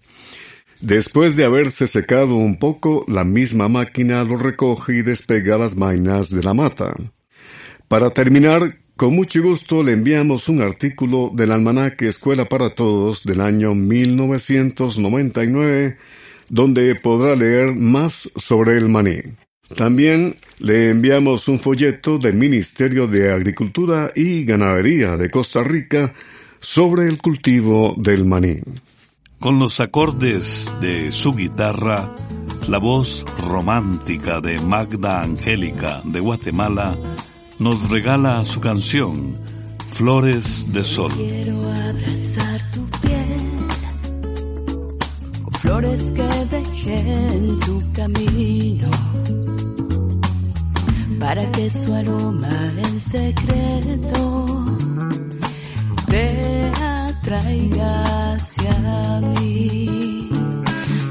Después 0.81 1.37
de 1.37 1.45
haberse 1.45 1.87
secado 1.87 2.35
un 2.37 2.59
poco, 2.59 3.05
la 3.07 3.25
misma 3.25 3.69
máquina 3.69 4.25
lo 4.25 4.37
recoge 4.37 4.97
y 4.97 5.03
despega 5.03 5.59
las 5.59 5.75
vainas 5.75 6.31
de 6.31 6.43
la 6.43 6.55
mata. 6.55 6.95
Para 7.87 8.09
terminar, 8.11 8.79
con 8.97 9.15
mucho 9.15 9.43
gusto 9.43 9.83
le 9.83 9.93
enviamos 9.93 10.49
un 10.49 10.63
artículo 10.63 11.31
del 11.35 11.53
almanaque 11.53 12.09
Escuela 12.09 12.47
para 12.47 12.71
Todos 12.71 13.25
del 13.25 13.43
año 13.43 13.75
1999, 13.75 15.99
donde 16.49 16.95
podrá 16.95 17.37
leer 17.37 17.75
más 17.75 18.31
sobre 18.37 18.79
el 18.79 18.89
maní. 18.89 19.21
También 19.77 20.37
le 20.61 20.89
enviamos 20.89 21.47
un 21.49 21.59
folleto 21.59 22.17
del 22.17 22.37
Ministerio 22.37 23.07
de 23.07 23.31
Agricultura 23.31 24.13
y 24.15 24.47
Ganadería 24.47 25.19
de 25.19 25.31
Costa 25.31 25.63
Rica 25.63 26.15
sobre 26.59 27.07
el 27.07 27.19
cultivo 27.19 27.95
del 27.99 28.25
maní. 28.25 28.61
Con 29.41 29.59
los 29.59 29.81
acordes 29.81 30.71
de 30.83 31.11
su 31.13 31.35
guitarra, 31.35 32.15
la 32.69 32.77
voz 32.77 33.25
romántica 33.39 34.43
de 34.43 34.61
Magda 34.61 35.23
Angélica 35.23 36.03
de 36.05 36.21
Guatemala 36.21 36.95
nos 37.59 37.89
regala 37.89 38.45
su 38.45 38.61
canción 38.61 39.39
Flores 39.93 40.75
de 40.75 40.85
Sol. 40.85 41.11
Quiero 41.17 41.59
abrazar 41.73 42.71
tu 42.71 42.87
piel 43.01 43.41
con 45.43 45.55
flores 45.55 46.13
que 46.13 46.23
dejé 46.59 47.29
en 47.33 47.61
tu 47.61 47.83
camino 47.95 48.91
para 51.19 51.51
que 51.51 51.71
su 51.71 51.95
aroma 51.95 52.73
en 52.77 53.01
secreto 53.01 54.67
te 56.09 56.90
atraiga 57.21 58.33
hacia 58.35 59.21
mí. 59.35 60.29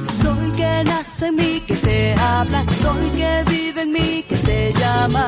Sol 0.04 0.52
que 0.56 0.84
nace 0.86 1.28
en 1.28 1.36
mí, 1.36 1.62
que 1.68 1.76
te 1.76 2.16
habla, 2.16 2.64
sol 2.66 3.12
que 3.16 3.44
vive 3.50 3.82
en 3.84 3.92
mí, 3.92 4.24
que 4.28 4.36
te 4.36 4.74
llama 4.74 5.28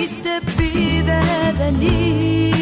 y 0.00 0.06
te 0.24 0.40
pide 0.56 1.20
venir. 1.58 2.54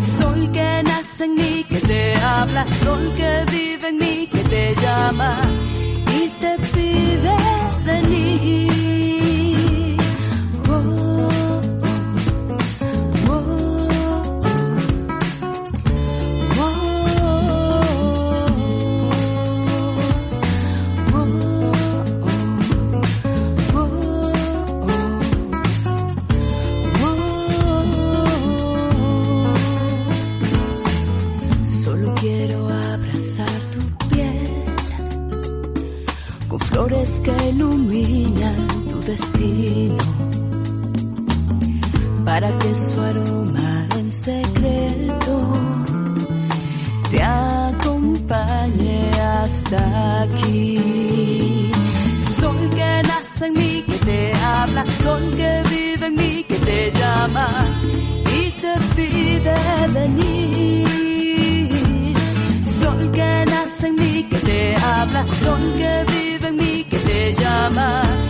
Sol 0.00 0.50
que 0.52 0.82
nace 0.84 1.24
en 1.24 1.34
mí, 1.34 1.64
que 1.68 1.80
te 1.80 2.16
habla, 2.16 2.66
sol 2.66 3.12
que 3.16 3.44
vive 3.50 3.88
en 3.88 3.96
mí, 3.98 4.28
que 4.32 4.42
te 4.54 4.74
llama 4.82 5.32
y 6.18 6.28
te 6.40 6.56
pide 6.74 7.36
venir. 7.84 8.95
Iluminan 37.96 38.86
tu 38.88 39.00
destino, 39.00 40.04
para 42.24 42.58
que 42.58 42.74
su 42.74 43.00
aroma 43.00 43.86
en 43.98 44.12
secreto 44.12 45.52
te 47.10 47.22
acompañe 47.22 49.10
hasta 49.20 50.22
aquí. 50.22 51.70
Sol 52.20 52.70
que 52.70 53.02
nace 53.10 53.46
en 53.46 53.52
mí, 53.54 53.84
que 53.86 53.98
te 54.08 54.32
habla, 54.34 54.84
sol 54.86 55.22
que 55.36 55.62
vive 55.70 56.06
en 56.06 56.14
mí, 56.14 56.44
que 56.48 56.56
te 56.56 56.90
llama 56.90 57.46
y 58.40 58.50
te 58.62 58.74
pide 58.96 59.54
venir. 59.94 60.86
Sol 62.64 63.10
que 63.12 63.44
nace 63.46 63.86
en 63.88 63.94
mí, 63.94 64.26
que 64.30 64.38
te 64.38 64.76
habla, 64.76 65.26
sol 65.26 65.60
que 65.78 66.04
vive 66.08 66.25
llama 67.56 68.25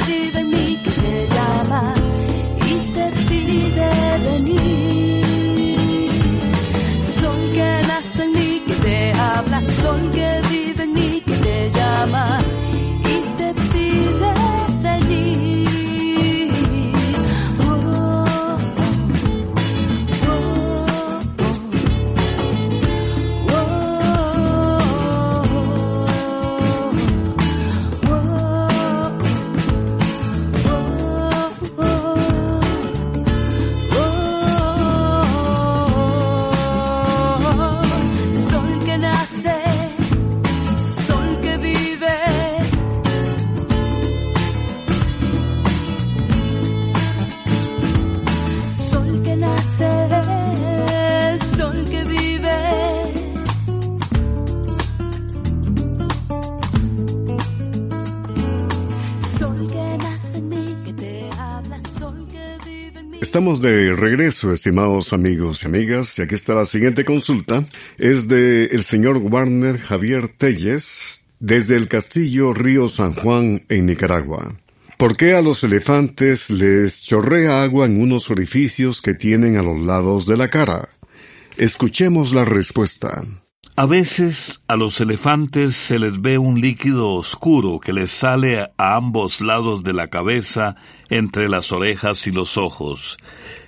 I'll 0.00 0.06
do. 0.06 0.27
Estamos 63.28 63.60
de 63.60 63.94
regreso, 63.94 64.54
estimados 64.54 65.12
amigos 65.12 65.62
y 65.62 65.66
amigas, 65.66 66.18
y 66.18 66.22
aquí 66.22 66.34
está 66.34 66.54
la 66.54 66.64
siguiente 66.64 67.04
consulta. 67.04 67.62
Es 67.98 68.26
de 68.26 68.64
el 68.64 68.84
señor 68.84 69.18
Warner 69.18 69.76
Javier 69.76 70.28
Telles, 70.28 71.26
desde 71.38 71.76
el 71.76 71.88
castillo 71.88 72.54
Río 72.54 72.88
San 72.88 73.12
Juan, 73.12 73.66
en 73.68 73.84
Nicaragua. 73.84 74.56
¿Por 74.96 75.14
qué 75.14 75.34
a 75.34 75.42
los 75.42 75.62
elefantes 75.62 76.48
les 76.48 77.02
chorrea 77.02 77.62
agua 77.62 77.84
en 77.84 78.00
unos 78.00 78.30
orificios 78.30 79.02
que 79.02 79.12
tienen 79.12 79.58
a 79.58 79.62
los 79.62 79.78
lados 79.78 80.24
de 80.26 80.38
la 80.38 80.48
cara? 80.48 80.88
Escuchemos 81.58 82.32
la 82.32 82.46
respuesta. 82.46 83.24
A 83.78 83.86
veces 83.86 84.60
a 84.66 84.74
los 84.74 85.00
elefantes 85.00 85.76
se 85.76 86.00
les 86.00 86.20
ve 86.20 86.36
un 86.36 86.60
líquido 86.60 87.10
oscuro 87.10 87.78
que 87.78 87.92
les 87.92 88.10
sale 88.10 88.58
a 88.58 88.96
ambos 88.96 89.40
lados 89.40 89.84
de 89.84 89.92
la 89.92 90.08
cabeza, 90.08 90.74
entre 91.10 91.48
las 91.48 91.70
orejas 91.70 92.26
y 92.26 92.32
los 92.32 92.56
ojos. 92.56 93.18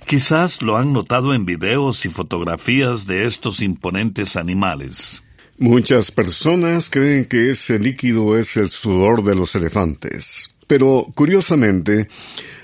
Quizás 0.07 0.63
lo 0.63 0.77
han 0.77 0.93
notado 0.93 1.33
en 1.33 1.47
videos 1.47 2.05
y 2.07 2.09
fotografías 2.09 3.07
de 3.07 3.25
estos 3.25 3.63
imponentes 3.63 4.35
animales. 4.35 5.23
Muchas 5.59 6.11
personas 6.11 6.91
creen 6.91 7.27
que 7.27 7.51
ese 7.51 7.79
líquido 7.79 8.37
es 8.37 8.57
el 8.57 8.69
sudor 8.69 9.23
de 9.23 9.37
los 9.37 9.55
elefantes. 9.55 10.53
Pero, 10.67 11.07
curiosamente, 11.15 12.09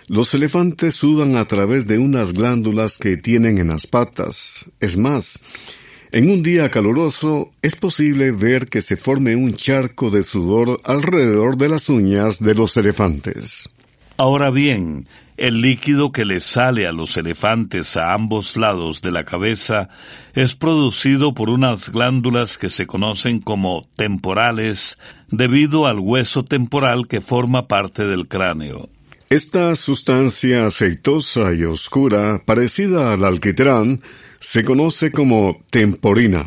los 0.09 0.35
elefantes 0.35 0.97
sudan 0.97 1.37
a 1.37 1.45
través 1.45 1.87
de 1.87 1.99
unas 1.99 2.33
glándulas 2.33 2.99
que 2.99 3.17
tienen 3.17 3.59
en 3.59 3.69
las 3.69 3.87
patas. 3.87 4.69
Es 4.81 4.97
más, 4.97 5.39
en 6.13 6.31
un 6.31 6.43
día 6.43 6.71
caluroso 6.71 7.51
es 7.63 7.77
posible 7.77 8.31
ver 8.31 8.69
que 8.69 8.83
se 8.83 8.97
forme 8.97 9.37
un 9.37 9.55
charco 9.55 10.11
de 10.11 10.23
sudor 10.23 10.81
alrededor 10.85 11.57
de 11.57 11.69
las 11.69 11.89
uñas 11.89 12.41
de 12.41 12.55
los 12.55 12.77
elefantes. 12.77 13.69
Ahora 14.17 14.51
bien, 14.51 15.07
el 15.37 15.61
líquido 15.61 16.13
que 16.13 16.25
le 16.25 16.41
sale 16.41 16.87
a 16.87 16.93
los 16.93 17.17
elefantes 17.19 17.97
a 17.99 18.15
ambos 18.15 18.57
lados 18.57 19.03
de 19.03 19.13
la 19.13 19.25
cabeza 19.25 19.91
es 20.33 20.55
producido 20.55 21.35
por 21.35 21.51
unas 21.51 21.91
glándulas 21.91 22.57
que 22.57 22.71
se 22.71 22.87
conocen 22.87 23.41
como 23.41 23.87
temporales 23.97 24.99
debido 25.29 25.87
al 25.87 25.99
hueso 25.99 26.45
temporal 26.45 27.07
que 27.09 27.21
forma 27.21 27.69
parte 27.69 28.07
del 28.07 28.29
cráneo. 28.29 28.89
Esta 29.29 29.75
sustancia 29.75 30.67
aceitosa 30.67 31.53
y 31.53 31.65
oscura, 31.65 32.41
parecida 32.47 33.13
al 33.13 33.25
alquitrán, 33.25 34.01
se 34.41 34.65
conoce 34.65 35.11
como 35.11 35.63
temporina. 35.71 36.45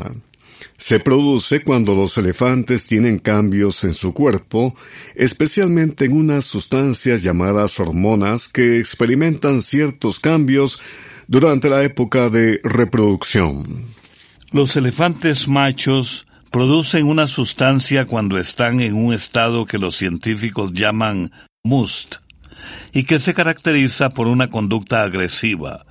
Se 0.78 1.00
produce 1.00 1.62
cuando 1.62 1.94
los 1.94 2.18
elefantes 2.18 2.86
tienen 2.86 3.20
cambios 3.20 3.84
en 3.84 3.94
su 3.94 4.14
cuerpo, 4.14 4.76
especialmente 5.16 6.06
en 6.06 6.14
unas 6.14 6.46
sustancias 6.46 7.22
llamadas 7.22 7.80
hormonas 7.80 8.48
que 8.48 8.80
experimentan 8.80 9.62
ciertos 9.62 10.20
cambios 10.20 10.80
durante 11.28 11.70
la 11.70 11.84
época 11.84 12.30
de 12.30 12.62
reproducción. 12.64 13.66
Los 14.52 14.76
elefantes 14.78 15.48
machos 15.48 16.26
producen 16.50 17.06
una 17.06 17.28
sustancia 17.28 18.06
cuando 18.06 18.38
están 18.40 18.80
en 18.80 18.96
un 18.96 19.14
estado 19.14 19.66
que 19.66 19.78
los 19.78 19.96
científicos 19.96 20.72
llaman 20.74 21.32
must 21.64 22.16
y 22.94 23.04
que 23.04 23.20
se 23.20 23.34
caracteriza 23.34 24.10
por 24.10 24.28
una 24.28 24.50
conducta 24.50 25.04
agresiva. 25.04 25.86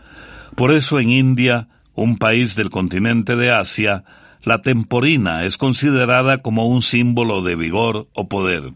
Por 0.56 0.72
eso 0.72 0.98
en 0.98 1.10
India 1.10 1.68
un 2.02 2.16
país 2.18 2.54
del 2.56 2.70
continente 2.70 3.36
de 3.36 3.50
Asia, 3.50 4.04
la 4.42 4.62
temporina 4.62 5.44
es 5.44 5.56
considerada 5.56 6.38
como 6.38 6.66
un 6.66 6.82
símbolo 6.82 7.42
de 7.42 7.56
vigor 7.56 8.08
o 8.14 8.28
poder. 8.28 8.72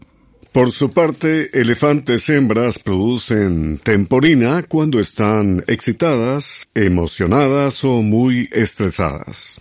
Por 0.51 0.71
su 0.71 0.91
parte, 0.91 1.49
elefantes 1.59 2.29
hembras 2.29 2.77
producen 2.77 3.79
temporina 3.79 4.61
cuando 4.61 4.99
están 4.99 5.63
excitadas, 5.65 6.67
emocionadas 6.75 7.83
o 7.83 8.03
muy 8.03 8.47
estresadas. 8.51 9.59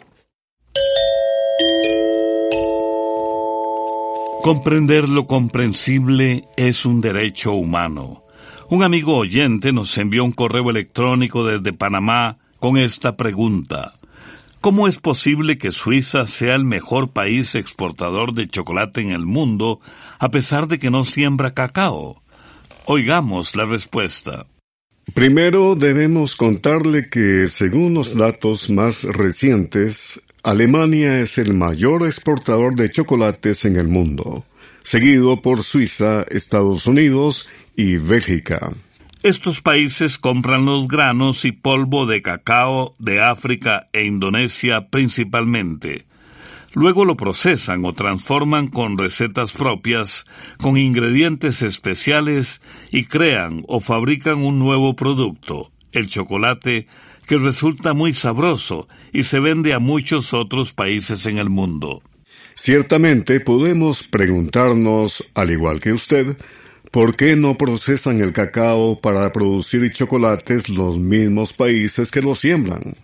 Comprender 4.43 5.09
lo 5.09 5.27
comprensible 5.27 6.45
es 6.57 6.85
un 6.85 7.01
derecho 7.01 7.53
humano. 7.53 8.25
Un 8.69 8.83
amigo 8.83 9.17
oyente 9.17 9.73
nos 9.73 9.97
envió 9.97 10.25
un 10.25 10.33
correo 10.33 10.69
electrónico 10.69 11.47
desde 11.47 11.73
Panamá 11.73 12.39
con 12.63 12.79
esta 12.79 13.17
pregunta. 13.17 13.95
¿Cómo 14.61 14.87
es 14.87 15.01
posible 15.01 15.59
que 15.59 15.73
Suiza 15.73 16.27
sea 16.27 16.55
el 16.55 16.65
mejor 16.65 17.11
país 17.11 17.57
exportador 17.57 18.35
de 18.35 18.47
chocolate 18.47 19.01
en 19.01 19.11
el 19.11 19.27
mundo 19.27 19.81
a 20.21 20.31
pesar 20.31 20.69
de 20.69 20.79
que 20.79 20.89
no 20.89 21.05
siembra 21.05 21.55
cacao? 21.55 22.23
Oigamos 22.85 23.57
la 23.57 23.65
respuesta. 23.65 24.47
Primero 25.13 25.75
debemos 25.75 26.37
contarle 26.37 27.09
que, 27.11 27.49
según 27.49 27.95
los 27.95 28.17
datos 28.17 28.71
más 28.71 29.03
recientes, 29.03 30.23
Alemania 30.45 31.19
es 31.19 31.39
el 31.39 31.55
mayor 31.55 32.07
exportador 32.07 32.77
de 32.77 32.93
chocolates 32.93 33.65
en 33.65 33.75
el 33.75 33.89
mundo, 33.89 34.45
seguido 34.85 35.43
por 35.43 35.65
Suiza, 35.65 36.25
Estados 36.31 36.87
Unidos 36.87 37.49
y 37.75 37.97
Bélgica. 37.97 38.71
Estos 39.23 39.63
países 39.63 40.19
compran 40.19 40.65
los 40.65 40.89
granos 40.89 41.45
y 41.45 41.53
polvo 41.53 42.07
de 42.07 42.23
cacao 42.23 42.97
de 42.99 43.23
África 43.23 43.87
e 43.93 44.05
Indonesia 44.05 44.89
principalmente. 44.91 46.07
Luego 46.75 47.05
lo 47.05 47.17
procesan 47.17 47.85
o 47.85 47.93
transforman 47.93 48.67
con 48.67 48.99
recetas 48.99 49.53
propias, 49.53 50.27
con 50.59 50.77
ingredientes 50.77 51.63
especiales 51.63 52.63
y 52.91 53.05
crean 53.05 53.63
o 53.69 53.79
fabrican 53.79 54.39
un 54.39 54.59
nuevo 54.59 54.97
producto, 54.97 55.71
el 55.93 56.09
chocolate, 56.09 56.89
que 57.29 57.39
resulta 57.39 57.95
muy 57.95 58.15
sabroso 58.15 58.89
y 59.13 59.23
se 59.23 59.39
vende 59.39 59.73
a 59.73 59.79
muchos 59.79 60.35
otros 60.35 60.73
países 60.73 61.27
en 61.27 61.39
el 61.39 61.49
mundo. 61.49 62.03
Ciertamente 62.57 63.39
podemos 63.39 64.03
preguntarnos, 64.03 65.31
al 65.35 65.53
igual 65.53 65.79
que 65.79 65.93
usted, 65.93 66.37
¿Por 66.93 67.17
qué 67.17 67.37
no 67.37 67.57
procesan 67.57 68.21
el 68.21 68.35
cacao 68.35 69.01
para 69.01 69.33
producir 69.33 69.91
chocolates 69.93 70.69
los 70.69 70.99
mismos 70.99 71.55
países 71.55 72.11
que 72.11 72.21
lo 72.21 72.35
siembran? 72.35 72.97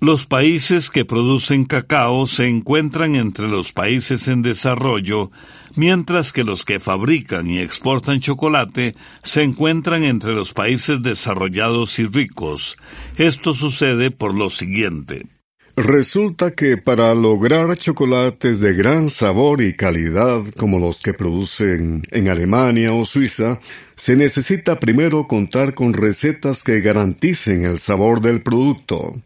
Los 0.00 0.24
países 0.24 0.88
que 0.88 1.04
producen 1.04 1.66
cacao 1.66 2.26
se 2.26 2.48
encuentran 2.48 3.14
entre 3.14 3.48
los 3.48 3.72
países 3.72 4.28
en 4.28 4.40
desarrollo, 4.40 5.30
mientras 5.74 6.32
que 6.32 6.42
los 6.42 6.64
que 6.64 6.80
fabrican 6.80 7.50
y 7.50 7.58
exportan 7.58 8.20
chocolate 8.20 8.94
se 9.22 9.42
encuentran 9.42 10.02
entre 10.02 10.32
los 10.32 10.54
países 10.54 11.02
desarrollados 11.02 11.98
y 11.98 12.06
ricos. 12.06 12.78
Esto 13.18 13.52
sucede 13.52 14.10
por 14.10 14.32
lo 14.32 14.48
siguiente. 14.48 15.35
Resulta 15.76 16.52
que 16.52 16.78
para 16.78 17.14
lograr 17.14 17.76
chocolates 17.76 18.62
de 18.62 18.72
gran 18.72 19.10
sabor 19.10 19.60
y 19.60 19.76
calidad 19.76 20.42
como 20.56 20.78
los 20.78 21.02
que 21.02 21.12
producen 21.12 22.00
en 22.12 22.28
Alemania 22.30 22.94
o 22.94 23.04
Suiza, 23.04 23.60
se 23.94 24.16
necesita 24.16 24.78
primero 24.78 25.26
contar 25.26 25.74
con 25.74 25.92
recetas 25.92 26.62
que 26.62 26.80
garanticen 26.80 27.66
el 27.66 27.76
sabor 27.76 28.22
del 28.22 28.40
producto. 28.40 29.20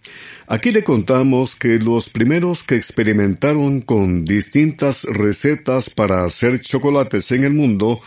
Aquí 0.48 0.72
le 0.72 0.82
contamos 0.82 1.54
que 1.54 1.78
los 1.78 2.08
primeros 2.08 2.64
que 2.64 2.74
experimentaron 2.74 3.80
con 3.80 4.24
distintas 4.24 5.04
recetas 5.04 5.88
para 5.88 6.24
hacer 6.24 6.58
chocolates 6.58 7.30
en 7.30 7.44
el 7.44 7.54
mundo 7.54 8.00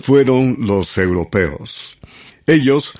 fueron 0.00 0.56
los 0.58 0.98
europeos. 0.98 1.96
Ellos 2.48 2.92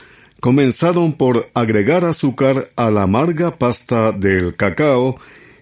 comenzaron 0.44 1.14
por 1.14 1.50
agregar 1.54 2.04
azúcar 2.04 2.68
a 2.76 2.90
la 2.90 3.04
amarga 3.04 3.56
pasta 3.56 4.12
del 4.12 4.56
cacao 4.56 5.18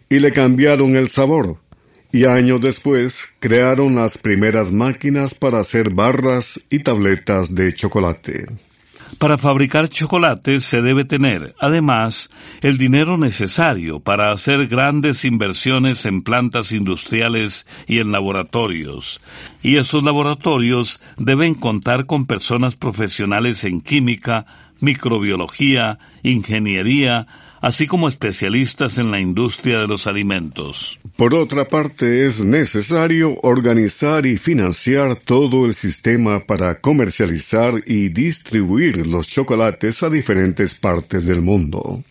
y 0.09 0.19
le 0.19 0.33
cambiaron 0.33 0.97
el 0.97 1.09
sabor, 1.09 1.59
y 2.11 2.25
años 2.25 2.61
después 2.61 3.29
crearon 3.39 3.95
las 3.95 4.19
primeras 4.19 4.73
máquinas 4.73 5.35
para 5.35 5.61
hacer 5.61 5.91
barras 5.91 6.61
y 6.69 6.81
tabletas 6.81 7.55
de 7.55 7.73
chocolate. 7.73 8.47
Para 9.19 9.39
fabricar 9.39 9.89
chocolate 9.89 10.59
se 10.59 10.83
debe 10.83 11.05
tener, 11.05 11.55
además, 11.61 12.31
el 12.61 12.77
dinero 12.77 13.19
necesario 13.19 14.01
para 14.01 14.33
hacer 14.33 14.67
grandes 14.67 15.25
inversiones 15.25 16.07
en 16.07 16.23
plantas 16.23 16.73
industriales 16.73 17.67
y 17.87 18.01
en 18.01 18.11
laboratorios. 18.11 19.21
Y 19.63 19.77
esos 19.77 20.03
laboratorios 20.03 21.01
deben 21.19 21.55
contar 21.55 22.07
con 22.07 22.27
personas 22.27 22.75
profesionales 22.75 23.63
en 23.65 23.81
química, 23.81 24.47
microbiología, 24.83 25.99
ingeniería, 26.23 27.27
así 27.63 27.87
como 27.87 28.09
especialistas 28.09 28.99
en 28.99 29.11
la 29.11 29.21
industria 29.21 29.79
de 29.81 29.87
los 29.87 30.07
alimentos. 30.07 30.99
Por 31.17 31.35
otra 31.35 31.67
parte, 31.67 32.27
es 32.27 32.45
necesario 32.45 33.39
organizar 33.43 34.27
y 34.27 34.37
financiar 34.37 35.17
todo 35.17 35.65
el 35.65 35.73
sistema 35.73 36.41
para 36.41 36.81
comercializar 36.81 37.83
y 37.87 38.09
distribuir 38.09 39.07
los 39.07 39.29
chocolates 39.29 40.03
a 40.03 40.11
diferentes 40.11 40.75
partes 40.75 41.27
del 41.27 41.41
mundo. 41.41 42.03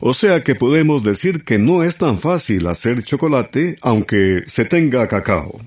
O 0.00 0.14
sea 0.14 0.42
que 0.42 0.54
podemos 0.54 1.02
decir 1.04 1.44
que 1.44 1.58
no 1.58 1.82
es 1.82 1.96
tan 1.96 2.18
fácil 2.18 2.66
hacer 2.66 3.02
chocolate 3.02 3.76
aunque 3.82 4.42
se 4.46 4.64
tenga 4.64 5.06
cacao. 5.08 5.60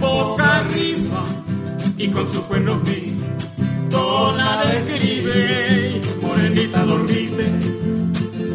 Boca 0.00 0.58
arriba 0.58 1.24
y 1.96 2.08
con 2.08 2.28
sus 2.32 2.42
cuernos 2.44 2.78
toda 3.90 4.64
describe. 4.64 6.00
Morenita 6.22 6.84
dormite 6.84 7.46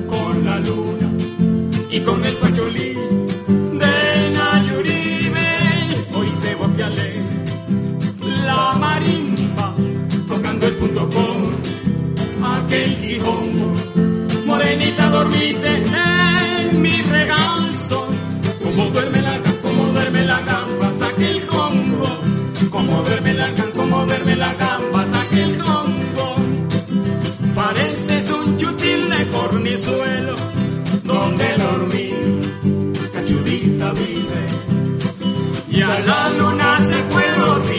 con 0.08 0.46
la 0.46 0.60
luna 0.60 1.10
y 1.90 2.00
con 2.02 2.24
el 2.24 2.36
pacholí 2.36 2.94
de 3.82 4.30
Nayuribe 4.36 5.50
hoy 6.14 6.30
te 6.42 6.56
que 6.76 6.84
alegre 6.84 7.24
la 8.46 8.74
marimba 8.80 9.74
tocando 10.28 10.68
el 10.68 10.76
punto 10.76 11.10
con 11.10 11.23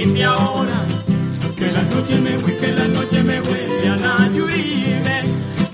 y 0.05 0.23
ahora 0.23 0.85
que 1.57 1.73
la 1.73 1.83
noche 1.83 2.21
me 2.21 2.37
voy 2.37 2.53
que 2.53 2.73
la 2.73 2.87
noche 2.89 3.23
me 3.23 3.41
vuelve 3.41 3.89
a 3.89 4.29
lluvia 4.29 5.23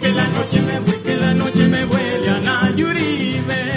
que 0.00 0.12
la 0.12 0.26
noche 0.28 0.62
me 0.62 0.80
voy 0.80 0.94
que 1.04 1.16
la 1.16 1.34
noche 1.34 1.66
me 1.66 1.84
vuelve 1.84 2.28
a 2.28 2.40
Nayuribe. 2.40 3.70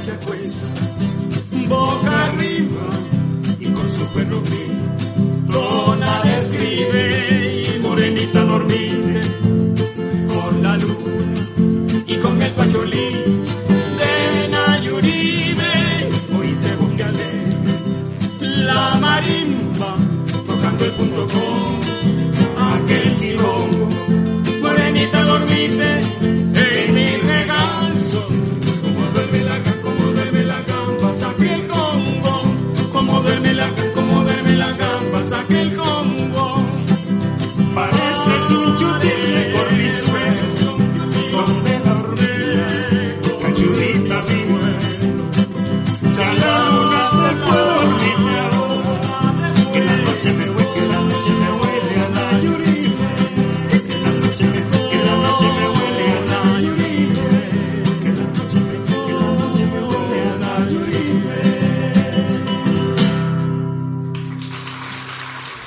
Se 0.00 0.12
acuesta 0.12 1.27
boca 1.68 2.24
arriba 2.24 2.88
y 3.60 3.66
con 3.66 3.90
su 3.90 4.04
perro 4.14 4.40
gris 4.42 4.72
dona 5.46 6.22
describe 6.24 7.76
y 7.76 7.78
morenita 7.80 8.44
dormite 8.44 9.20
con 10.28 10.62
la 10.62 10.76
luna 10.76 12.04
y 12.06 12.16
con 12.16 12.40
el 12.42 12.52
pacholí. 12.52 13.08
De 14.00 14.48
Nayuribe 14.50 15.74
hoy 16.38 16.50
te 16.62 16.76
busqué 16.76 17.02
alegre 17.02 17.74
la 18.66 18.96
marimba 19.00 19.96
tocando 20.46 20.84
el 20.84 20.90
punto 20.92 21.26
con 21.26 22.72
aquel 22.72 23.16
quilombo 23.20 23.88
morenita 24.62 25.22
dormite 25.24 26.27
como 33.94 34.22
duerme 34.22 34.56
la 34.56 34.72
gamba, 34.72 35.24
saque 35.28 35.62
el 35.62 35.76
congo. 35.76 36.07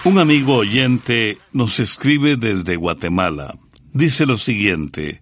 Un 0.03 0.17
amigo 0.17 0.55
oyente 0.55 1.37
nos 1.53 1.79
escribe 1.79 2.35
desde 2.35 2.75
Guatemala. 2.75 3.59
Dice 3.93 4.25
lo 4.25 4.35
siguiente, 4.35 5.21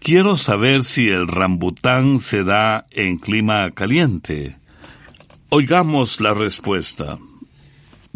quiero 0.00 0.36
saber 0.36 0.84
si 0.84 1.08
el 1.08 1.28
rambután 1.28 2.20
se 2.20 2.44
da 2.44 2.84
en 2.90 3.16
clima 3.16 3.70
caliente. 3.70 4.58
Oigamos 5.48 6.20
la 6.20 6.34
respuesta. 6.34 7.18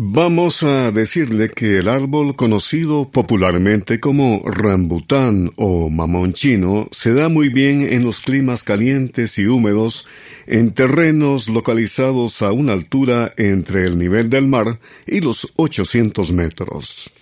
Vamos 0.05 0.65
a 0.65 0.91
decirle 0.91 1.51
que 1.51 1.79
el 1.79 1.89
árbol 1.89 2.35
conocido 2.35 3.09
popularmente 3.09 4.01
como 4.01 4.43
rambután 4.45 5.53
o 5.55 5.91
mamón 5.91 6.33
chino 6.33 6.89
se 6.91 7.15
da 7.15 7.29
muy 7.29 7.51
bien 7.51 7.83
en 7.83 8.03
los 8.03 8.21
climas 8.21 8.65
calientes 8.65 9.39
y 9.39 9.47
húmedos 9.47 10.09
en 10.49 10.75
terrenos 10.75 11.49
localizados 11.49 12.43
a 12.43 12.51
una 12.51 12.73
altura 12.73 13.33
entre 13.37 13.85
el 13.85 13.97
nivel 13.97 14.29
del 14.29 14.49
mar 14.49 14.81
y 15.07 15.21
los 15.21 15.53
800 15.55 16.33
metros. 16.33 17.13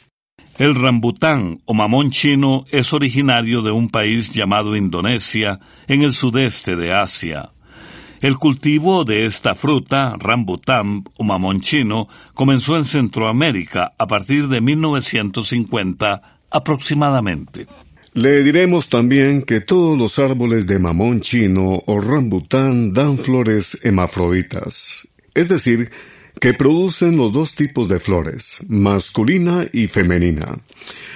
El 0.56 0.74
rambután 0.74 1.60
o 1.66 1.74
mamón 1.74 2.10
chino 2.10 2.64
es 2.70 2.94
originario 2.94 3.60
de 3.60 3.72
un 3.72 3.90
país 3.90 4.30
llamado 4.30 4.74
Indonesia 4.74 5.60
en 5.86 6.00
el 6.00 6.14
sudeste 6.14 6.76
de 6.76 6.94
Asia. 6.94 7.50
El 8.20 8.37
cultivo 8.37 9.04
de 9.04 9.24
esta 9.24 9.54
fruta, 9.54 10.14
rambután 10.18 11.04
o 11.16 11.24
mamón 11.24 11.62
chino, 11.62 12.06
comenzó 12.35 12.76
en 12.76 12.85
Centroamérica 12.85 13.92
a 13.98 14.06
partir 14.06 14.48
de 14.48 14.61
1950 14.61 16.38
aproximadamente. 16.50 17.66
Le 18.12 18.42
diremos 18.42 18.90
también 18.90 19.40
que 19.40 19.62
todos 19.62 19.96
los 19.96 20.18
árboles 20.18 20.66
de 20.66 20.78
mamón 20.78 21.22
chino 21.22 21.83
o 21.87 22.00
rambután 22.00 22.92
dan 22.92 23.16
flores 23.16 23.78
hemafroditas, 23.83 25.09
es 25.33 25.48
decir, 25.48 25.90
que 26.38 26.54
producen 26.54 27.16
los 27.16 27.32
dos 27.32 27.54
tipos 27.54 27.88
de 27.88 28.00
flores, 28.00 28.60
masculina 28.68 29.66
y 29.72 29.88
femenina. 29.88 30.58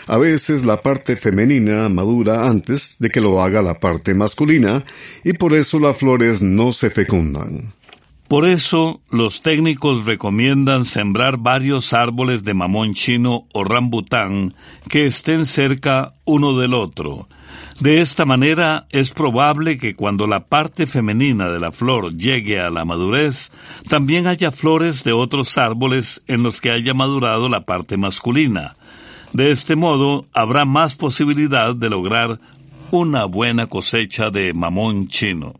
A 0.06 0.18
veces 0.18 0.64
la 0.64 0.82
parte 0.82 1.16
femenina 1.16 1.88
madura 1.88 2.48
antes 2.48 2.96
de 2.98 3.10
que 3.10 3.20
lo 3.20 3.42
haga 3.42 3.62
la 3.62 3.80
parte 3.80 4.14
masculina 4.14 4.84
y 5.22 5.34
por 5.34 5.54
eso 5.54 5.78
las 5.78 5.96
flores 5.96 6.42
no 6.42 6.72
se 6.72 6.90
fecundan. 6.90 7.72
Por 8.28 8.48
eso, 8.48 9.02
los 9.10 9.42
técnicos 9.42 10.06
recomiendan 10.06 10.86
sembrar 10.86 11.36
varios 11.38 11.92
árboles 11.92 12.42
de 12.42 12.54
mamón 12.54 12.94
chino 12.94 13.46
o 13.52 13.64
rambután 13.64 14.54
que 14.88 15.06
estén 15.06 15.44
cerca 15.44 16.14
uno 16.24 16.56
del 16.56 16.72
otro. 16.72 17.28
De 17.80 18.00
esta 18.00 18.24
manera 18.24 18.86
es 18.90 19.10
probable 19.10 19.78
que 19.78 19.96
cuando 19.96 20.26
la 20.26 20.46
parte 20.46 20.86
femenina 20.86 21.48
de 21.48 21.58
la 21.58 21.72
flor 21.72 22.16
llegue 22.16 22.60
a 22.60 22.70
la 22.70 22.84
madurez, 22.84 23.50
también 23.88 24.26
haya 24.26 24.52
flores 24.52 25.02
de 25.02 25.12
otros 25.12 25.58
árboles 25.58 26.22
en 26.28 26.42
los 26.42 26.60
que 26.60 26.70
haya 26.70 26.94
madurado 26.94 27.48
la 27.48 27.64
parte 27.64 27.96
masculina. 27.96 28.74
De 29.32 29.50
este 29.50 29.74
modo, 29.74 30.24
habrá 30.32 30.64
más 30.64 30.94
posibilidad 30.94 31.74
de 31.74 31.90
lograr 31.90 32.38
una 32.92 33.24
buena 33.24 33.66
cosecha 33.66 34.30
de 34.30 34.54
mamón 34.54 35.08
chino. 35.08 35.54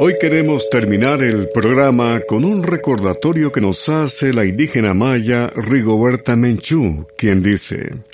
Hoy 0.00 0.14
queremos 0.20 0.68
terminar 0.70 1.22
el 1.22 1.48
programa 1.50 2.20
con 2.26 2.44
un 2.44 2.64
recordatorio 2.64 3.52
que 3.52 3.60
nos 3.60 3.88
hace 3.88 4.32
la 4.32 4.44
indígena 4.44 4.92
maya 4.92 5.46
Rigoberta 5.54 6.34
Menchú, 6.34 7.06
quien 7.16 7.42
dice, 7.42 8.04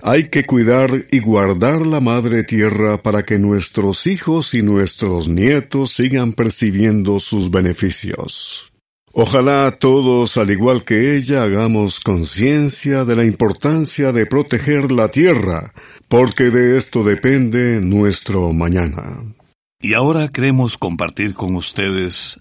hay 0.00 0.30
que 0.30 0.46
cuidar 0.46 1.04
y 1.10 1.20
guardar 1.20 1.86
la 1.86 2.00
madre 2.00 2.42
tierra 2.42 3.02
para 3.02 3.22
que 3.24 3.38
nuestros 3.38 4.06
hijos 4.06 4.54
y 4.54 4.62
nuestros 4.62 5.28
nietos 5.28 5.92
sigan 5.92 6.32
percibiendo 6.32 7.20
sus 7.20 7.50
beneficios. 7.50 8.72
Ojalá 9.12 9.76
todos, 9.78 10.38
al 10.38 10.50
igual 10.50 10.84
que 10.84 11.16
ella, 11.16 11.42
hagamos 11.42 12.00
conciencia 12.00 13.04
de 13.04 13.16
la 13.16 13.24
importancia 13.24 14.12
de 14.12 14.24
proteger 14.24 14.90
la 14.90 15.08
tierra, 15.08 15.74
porque 16.08 16.44
de 16.44 16.78
esto 16.78 17.04
depende 17.04 17.80
nuestro 17.80 18.52
mañana. 18.54 19.34
Y 19.82 19.94
ahora 19.94 20.28
queremos 20.28 20.76
compartir 20.76 21.32
con 21.32 21.54
ustedes 21.56 22.38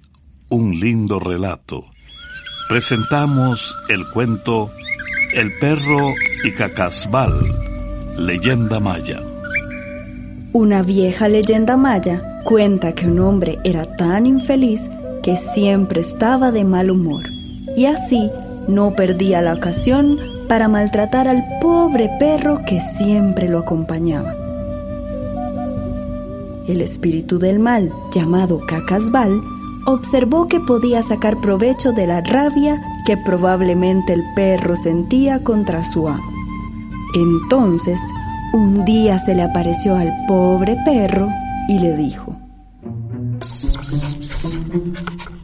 un 0.50 0.78
lindo 0.78 1.22
relato. 1.22 1.86
Presentamos 2.68 3.74
el 3.88 4.04
cuento 4.10 4.70
El 5.34 5.58
perro 5.58 6.14
y 6.44 6.52
Cacasbal, 6.52 7.32
leyenda 8.18 8.82
maya. 8.82 9.22
Una 10.52 10.84
vieja 10.84 11.30
leyenda 11.30 11.78
maya 11.78 12.42
cuenta 12.44 12.94
que 12.94 13.08
un 13.08 13.20
hombre 13.22 13.58
era 13.64 13.86
tan 13.96 14.26
infeliz 14.26 14.92
que 15.24 15.38
siempre 15.38 16.02
estaba 16.02 16.52
de 16.52 16.66
mal 16.66 16.92
humor 16.92 17.24
y 17.78 17.86
así 17.86 18.30
no 18.68 18.94
perdía 18.96 19.42
la 19.42 19.54
ocasión 19.54 20.20
para 20.50 20.68
maltratar 20.68 21.30
al 21.30 21.42
pobre 21.62 22.10
perro 22.20 22.60
que 22.68 22.82
siempre 22.82 23.48
lo 23.48 23.60
acompañaba. 23.60 24.49
El 26.72 26.82
espíritu 26.82 27.40
del 27.40 27.60
mal, 27.60 27.92
llamado 28.12 28.60
Cacasbal, 28.66 29.42
observó 29.86 30.48
que 30.48 30.60
podía 30.60 31.02
sacar 31.04 31.40
provecho 31.42 31.92
de 31.92 32.08
la 32.08 32.22
rabia 32.22 32.82
que 33.06 33.18
probablemente 33.18 34.14
el 34.14 34.24
perro 34.36 34.76
sentía 34.76 35.44
contra 35.44 35.84
su 35.84 36.08
amo. 36.08 36.32
Entonces, 37.16 38.00
un 38.54 38.86
día 38.86 39.18
se 39.20 39.36
le 39.36 39.44
apareció 39.44 39.96
al 39.96 40.12
pobre 40.28 40.78
perro 40.86 41.30
y 41.68 41.80
le 41.80 41.96
dijo, 41.96 42.36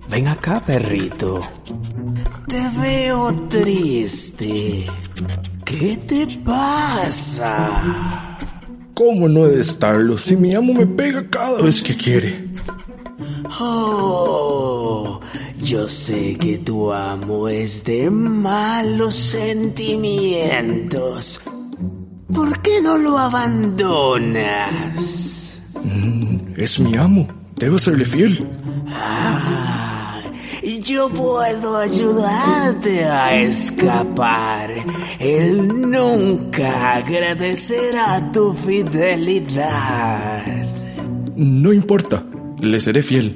Ven 0.09 0.27
acá, 0.27 0.61
perrito. 0.65 1.41
Te 2.47 2.69
veo 2.79 3.33
triste. 3.47 4.85
¿Qué 5.63 5.97
te 6.07 6.27
pasa? 6.45 8.35
¿Cómo 8.95 9.27
no 9.27 9.45
he 9.45 9.51
de 9.51 9.62
estarlo 9.62 10.17
si 10.17 10.36
mi 10.38 10.55
amo 10.55 10.73
me 10.73 10.88
pega 10.88 11.29
cada 11.29 11.62
vez 11.62 11.84
que 11.84 11.95
quiere? 11.97 12.47
Oh, 13.60 15.19
yo 15.62 15.88
sé 15.89 16.38
que 16.38 16.60
tu 16.60 16.93
amo 16.93 17.49
es 17.49 17.84
de 17.84 18.10
malos 18.10 19.13
sentimientos. 19.13 21.41
¿Por 22.34 22.62
qué 22.62 22.79
no 22.81 22.97
lo 22.97 23.19
abandonas? 23.19 24.39
Mm, 25.84 26.53
es 26.55 26.79
mi 26.79 26.95
amo. 26.95 27.27
Debo 27.58 27.77
serle 27.77 28.05
fiel. 28.05 28.47
Ah, 28.88 29.85
yo 30.82 31.10
puedo 31.10 31.78
ayudarte 31.78 33.04
a 33.04 33.39
escapar. 33.39 34.71
Él 35.19 35.67
nunca 35.67 36.95
agradecerá 36.95 38.32
tu 38.32 38.54
fidelidad. 38.54 40.43
No 41.36 41.71
importa, 41.71 42.25
le 42.60 42.80
seré 42.80 43.04
fiel. 43.04 43.36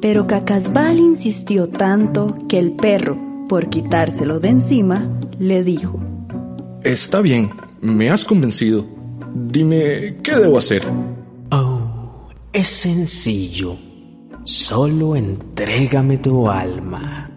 Pero 0.00 0.26
Cacasbal 0.26 0.98
insistió 0.98 1.68
tanto 1.68 2.36
que 2.48 2.58
el 2.58 2.72
perro, 2.72 3.18
por 3.48 3.68
quitárselo 3.68 4.38
de 4.40 4.48
encima, 4.50 5.10
le 5.38 5.64
dijo, 5.64 6.00
Está 6.84 7.20
bien, 7.20 7.50
me 7.80 8.10
has 8.10 8.24
convencido. 8.24 8.86
Dime, 9.34 10.18
¿qué 10.22 10.36
debo 10.36 10.58
hacer? 10.58 10.86
Oh, 11.50 12.28
es 12.52 12.68
sencillo. 12.68 13.85
Solo 14.46 15.16
entrégame 15.16 16.18
tu 16.18 16.48
alma. 16.48 17.28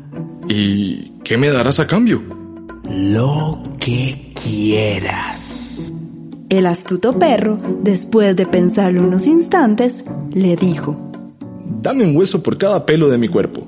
¿Y 0.48 1.10
qué 1.24 1.40
me 1.40 1.50
darás 1.50 1.80
a 1.80 1.88
cambio? 1.88 2.22
Lo 2.84 3.64
que 3.80 4.32
quieras. 4.40 5.92
El 6.50 6.68
astuto 6.68 7.18
perro, 7.18 7.58
después 7.82 8.36
de 8.36 8.46
pensarlo 8.46 9.08
unos 9.08 9.26
instantes, 9.26 10.04
le 10.32 10.56
dijo, 10.56 11.00
Dame 11.82 12.04
un 12.04 12.16
hueso 12.16 12.44
por 12.44 12.60
cada 12.60 12.86
pelo 12.86 13.10
de 13.10 13.18
mi 13.18 13.28
cuerpo. 13.28 13.66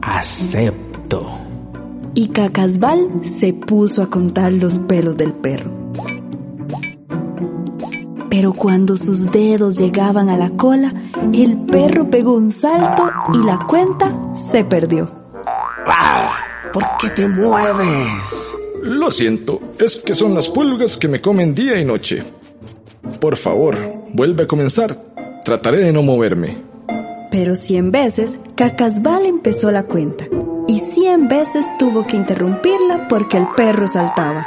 Acepto. 0.00 1.32
Y 2.14 2.28
Cacasbal 2.28 3.24
se 3.24 3.54
puso 3.54 4.02
a 4.02 4.08
contar 4.08 4.52
los 4.52 4.78
pelos 4.78 5.16
del 5.16 5.32
perro. 5.32 5.81
Pero 8.32 8.54
cuando 8.54 8.96
sus 8.96 9.30
dedos 9.30 9.76
llegaban 9.76 10.30
a 10.30 10.38
la 10.38 10.48
cola, 10.48 10.94
el 11.34 11.66
perro 11.66 12.08
pegó 12.08 12.32
un 12.32 12.50
salto 12.50 13.10
y 13.34 13.44
la 13.44 13.58
cuenta 13.58 14.32
se 14.32 14.64
perdió. 14.64 15.12
¿Por 16.72 16.82
qué 16.98 17.10
te 17.10 17.28
mueves? 17.28 18.56
Lo 18.84 19.10
siento, 19.10 19.60
es 19.78 19.98
que 19.98 20.14
son 20.14 20.34
las 20.34 20.48
pulgas 20.48 20.96
que 20.96 21.08
me 21.08 21.20
comen 21.20 21.54
día 21.54 21.78
y 21.78 21.84
noche. 21.84 22.22
Por 23.20 23.36
favor, 23.36 23.76
vuelve 24.14 24.44
a 24.44 24.48
comenzar. 24.48 24.96
Trataré 25.44 25.80
de 25.80 25.92
no 25.92 26.00
moverme. 26.00 26.56
Pero 27.30 27.54
cien 27.54 27.90
veces 27.90 28.40
Cacasbal 28.56 29.26
empezó 29.26 29.70
la 29.70 29.82
cuenta 29.82 30.24
y 30.68 30.80
cien 30.90 31.28
veces 31.28 31.66
tuvo 31.78 32.06
que 32.06 32.16
interrumpirla 32.16 33.08
porque 33.08 33.36
el 33.36 33.48
perro 33.54 33.86
saltaba. 33.86 34.46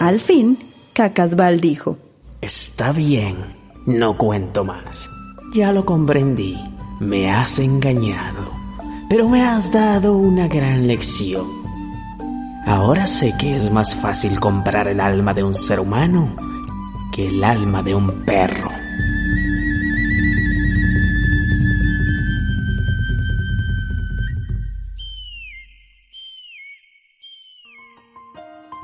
Al 0.00 0.18
fin, 0.18 0.58
Cacasbal 0.94 1.60
dijo, 1.60 1.98
Está 2.40 2.92
bien, 2.92 3.56
no 3.84 4.16
cuento 4.16 4.64
más. 4.64 5.10
Ya 5.52 5.72
lo 5.72 5.84
comprendí, 5.84 6.56
me 7.00 7.32
has 7.32 7.58
engañado, 7.58 8.52
pero 9.08 9.28
me 9.28 9.42
has 9.42 9.72
dado 9.72 10.16
una 10.16 10.46
gran 10.46 10.86
lección. 10.86 11.46
Ahora 12.64 13.08
sé 13.08 13.34
que 13.40 13.56
es 13.56 13.72
más 13.72 13.96
fácil 13.96 14.38
comprar 14.38 14.86
el 14.86 15.00
alma 15.00 15.34
de 15.34 15.42
un 15.42 15.56
ser 15.56 15.80
humano 15.80 16.28
que 17.12 17.26
el 17.26 17.42
alma 17.42 17.82
de 17.82 17.96
un 17.96 18.24
perro. 18.24 18.70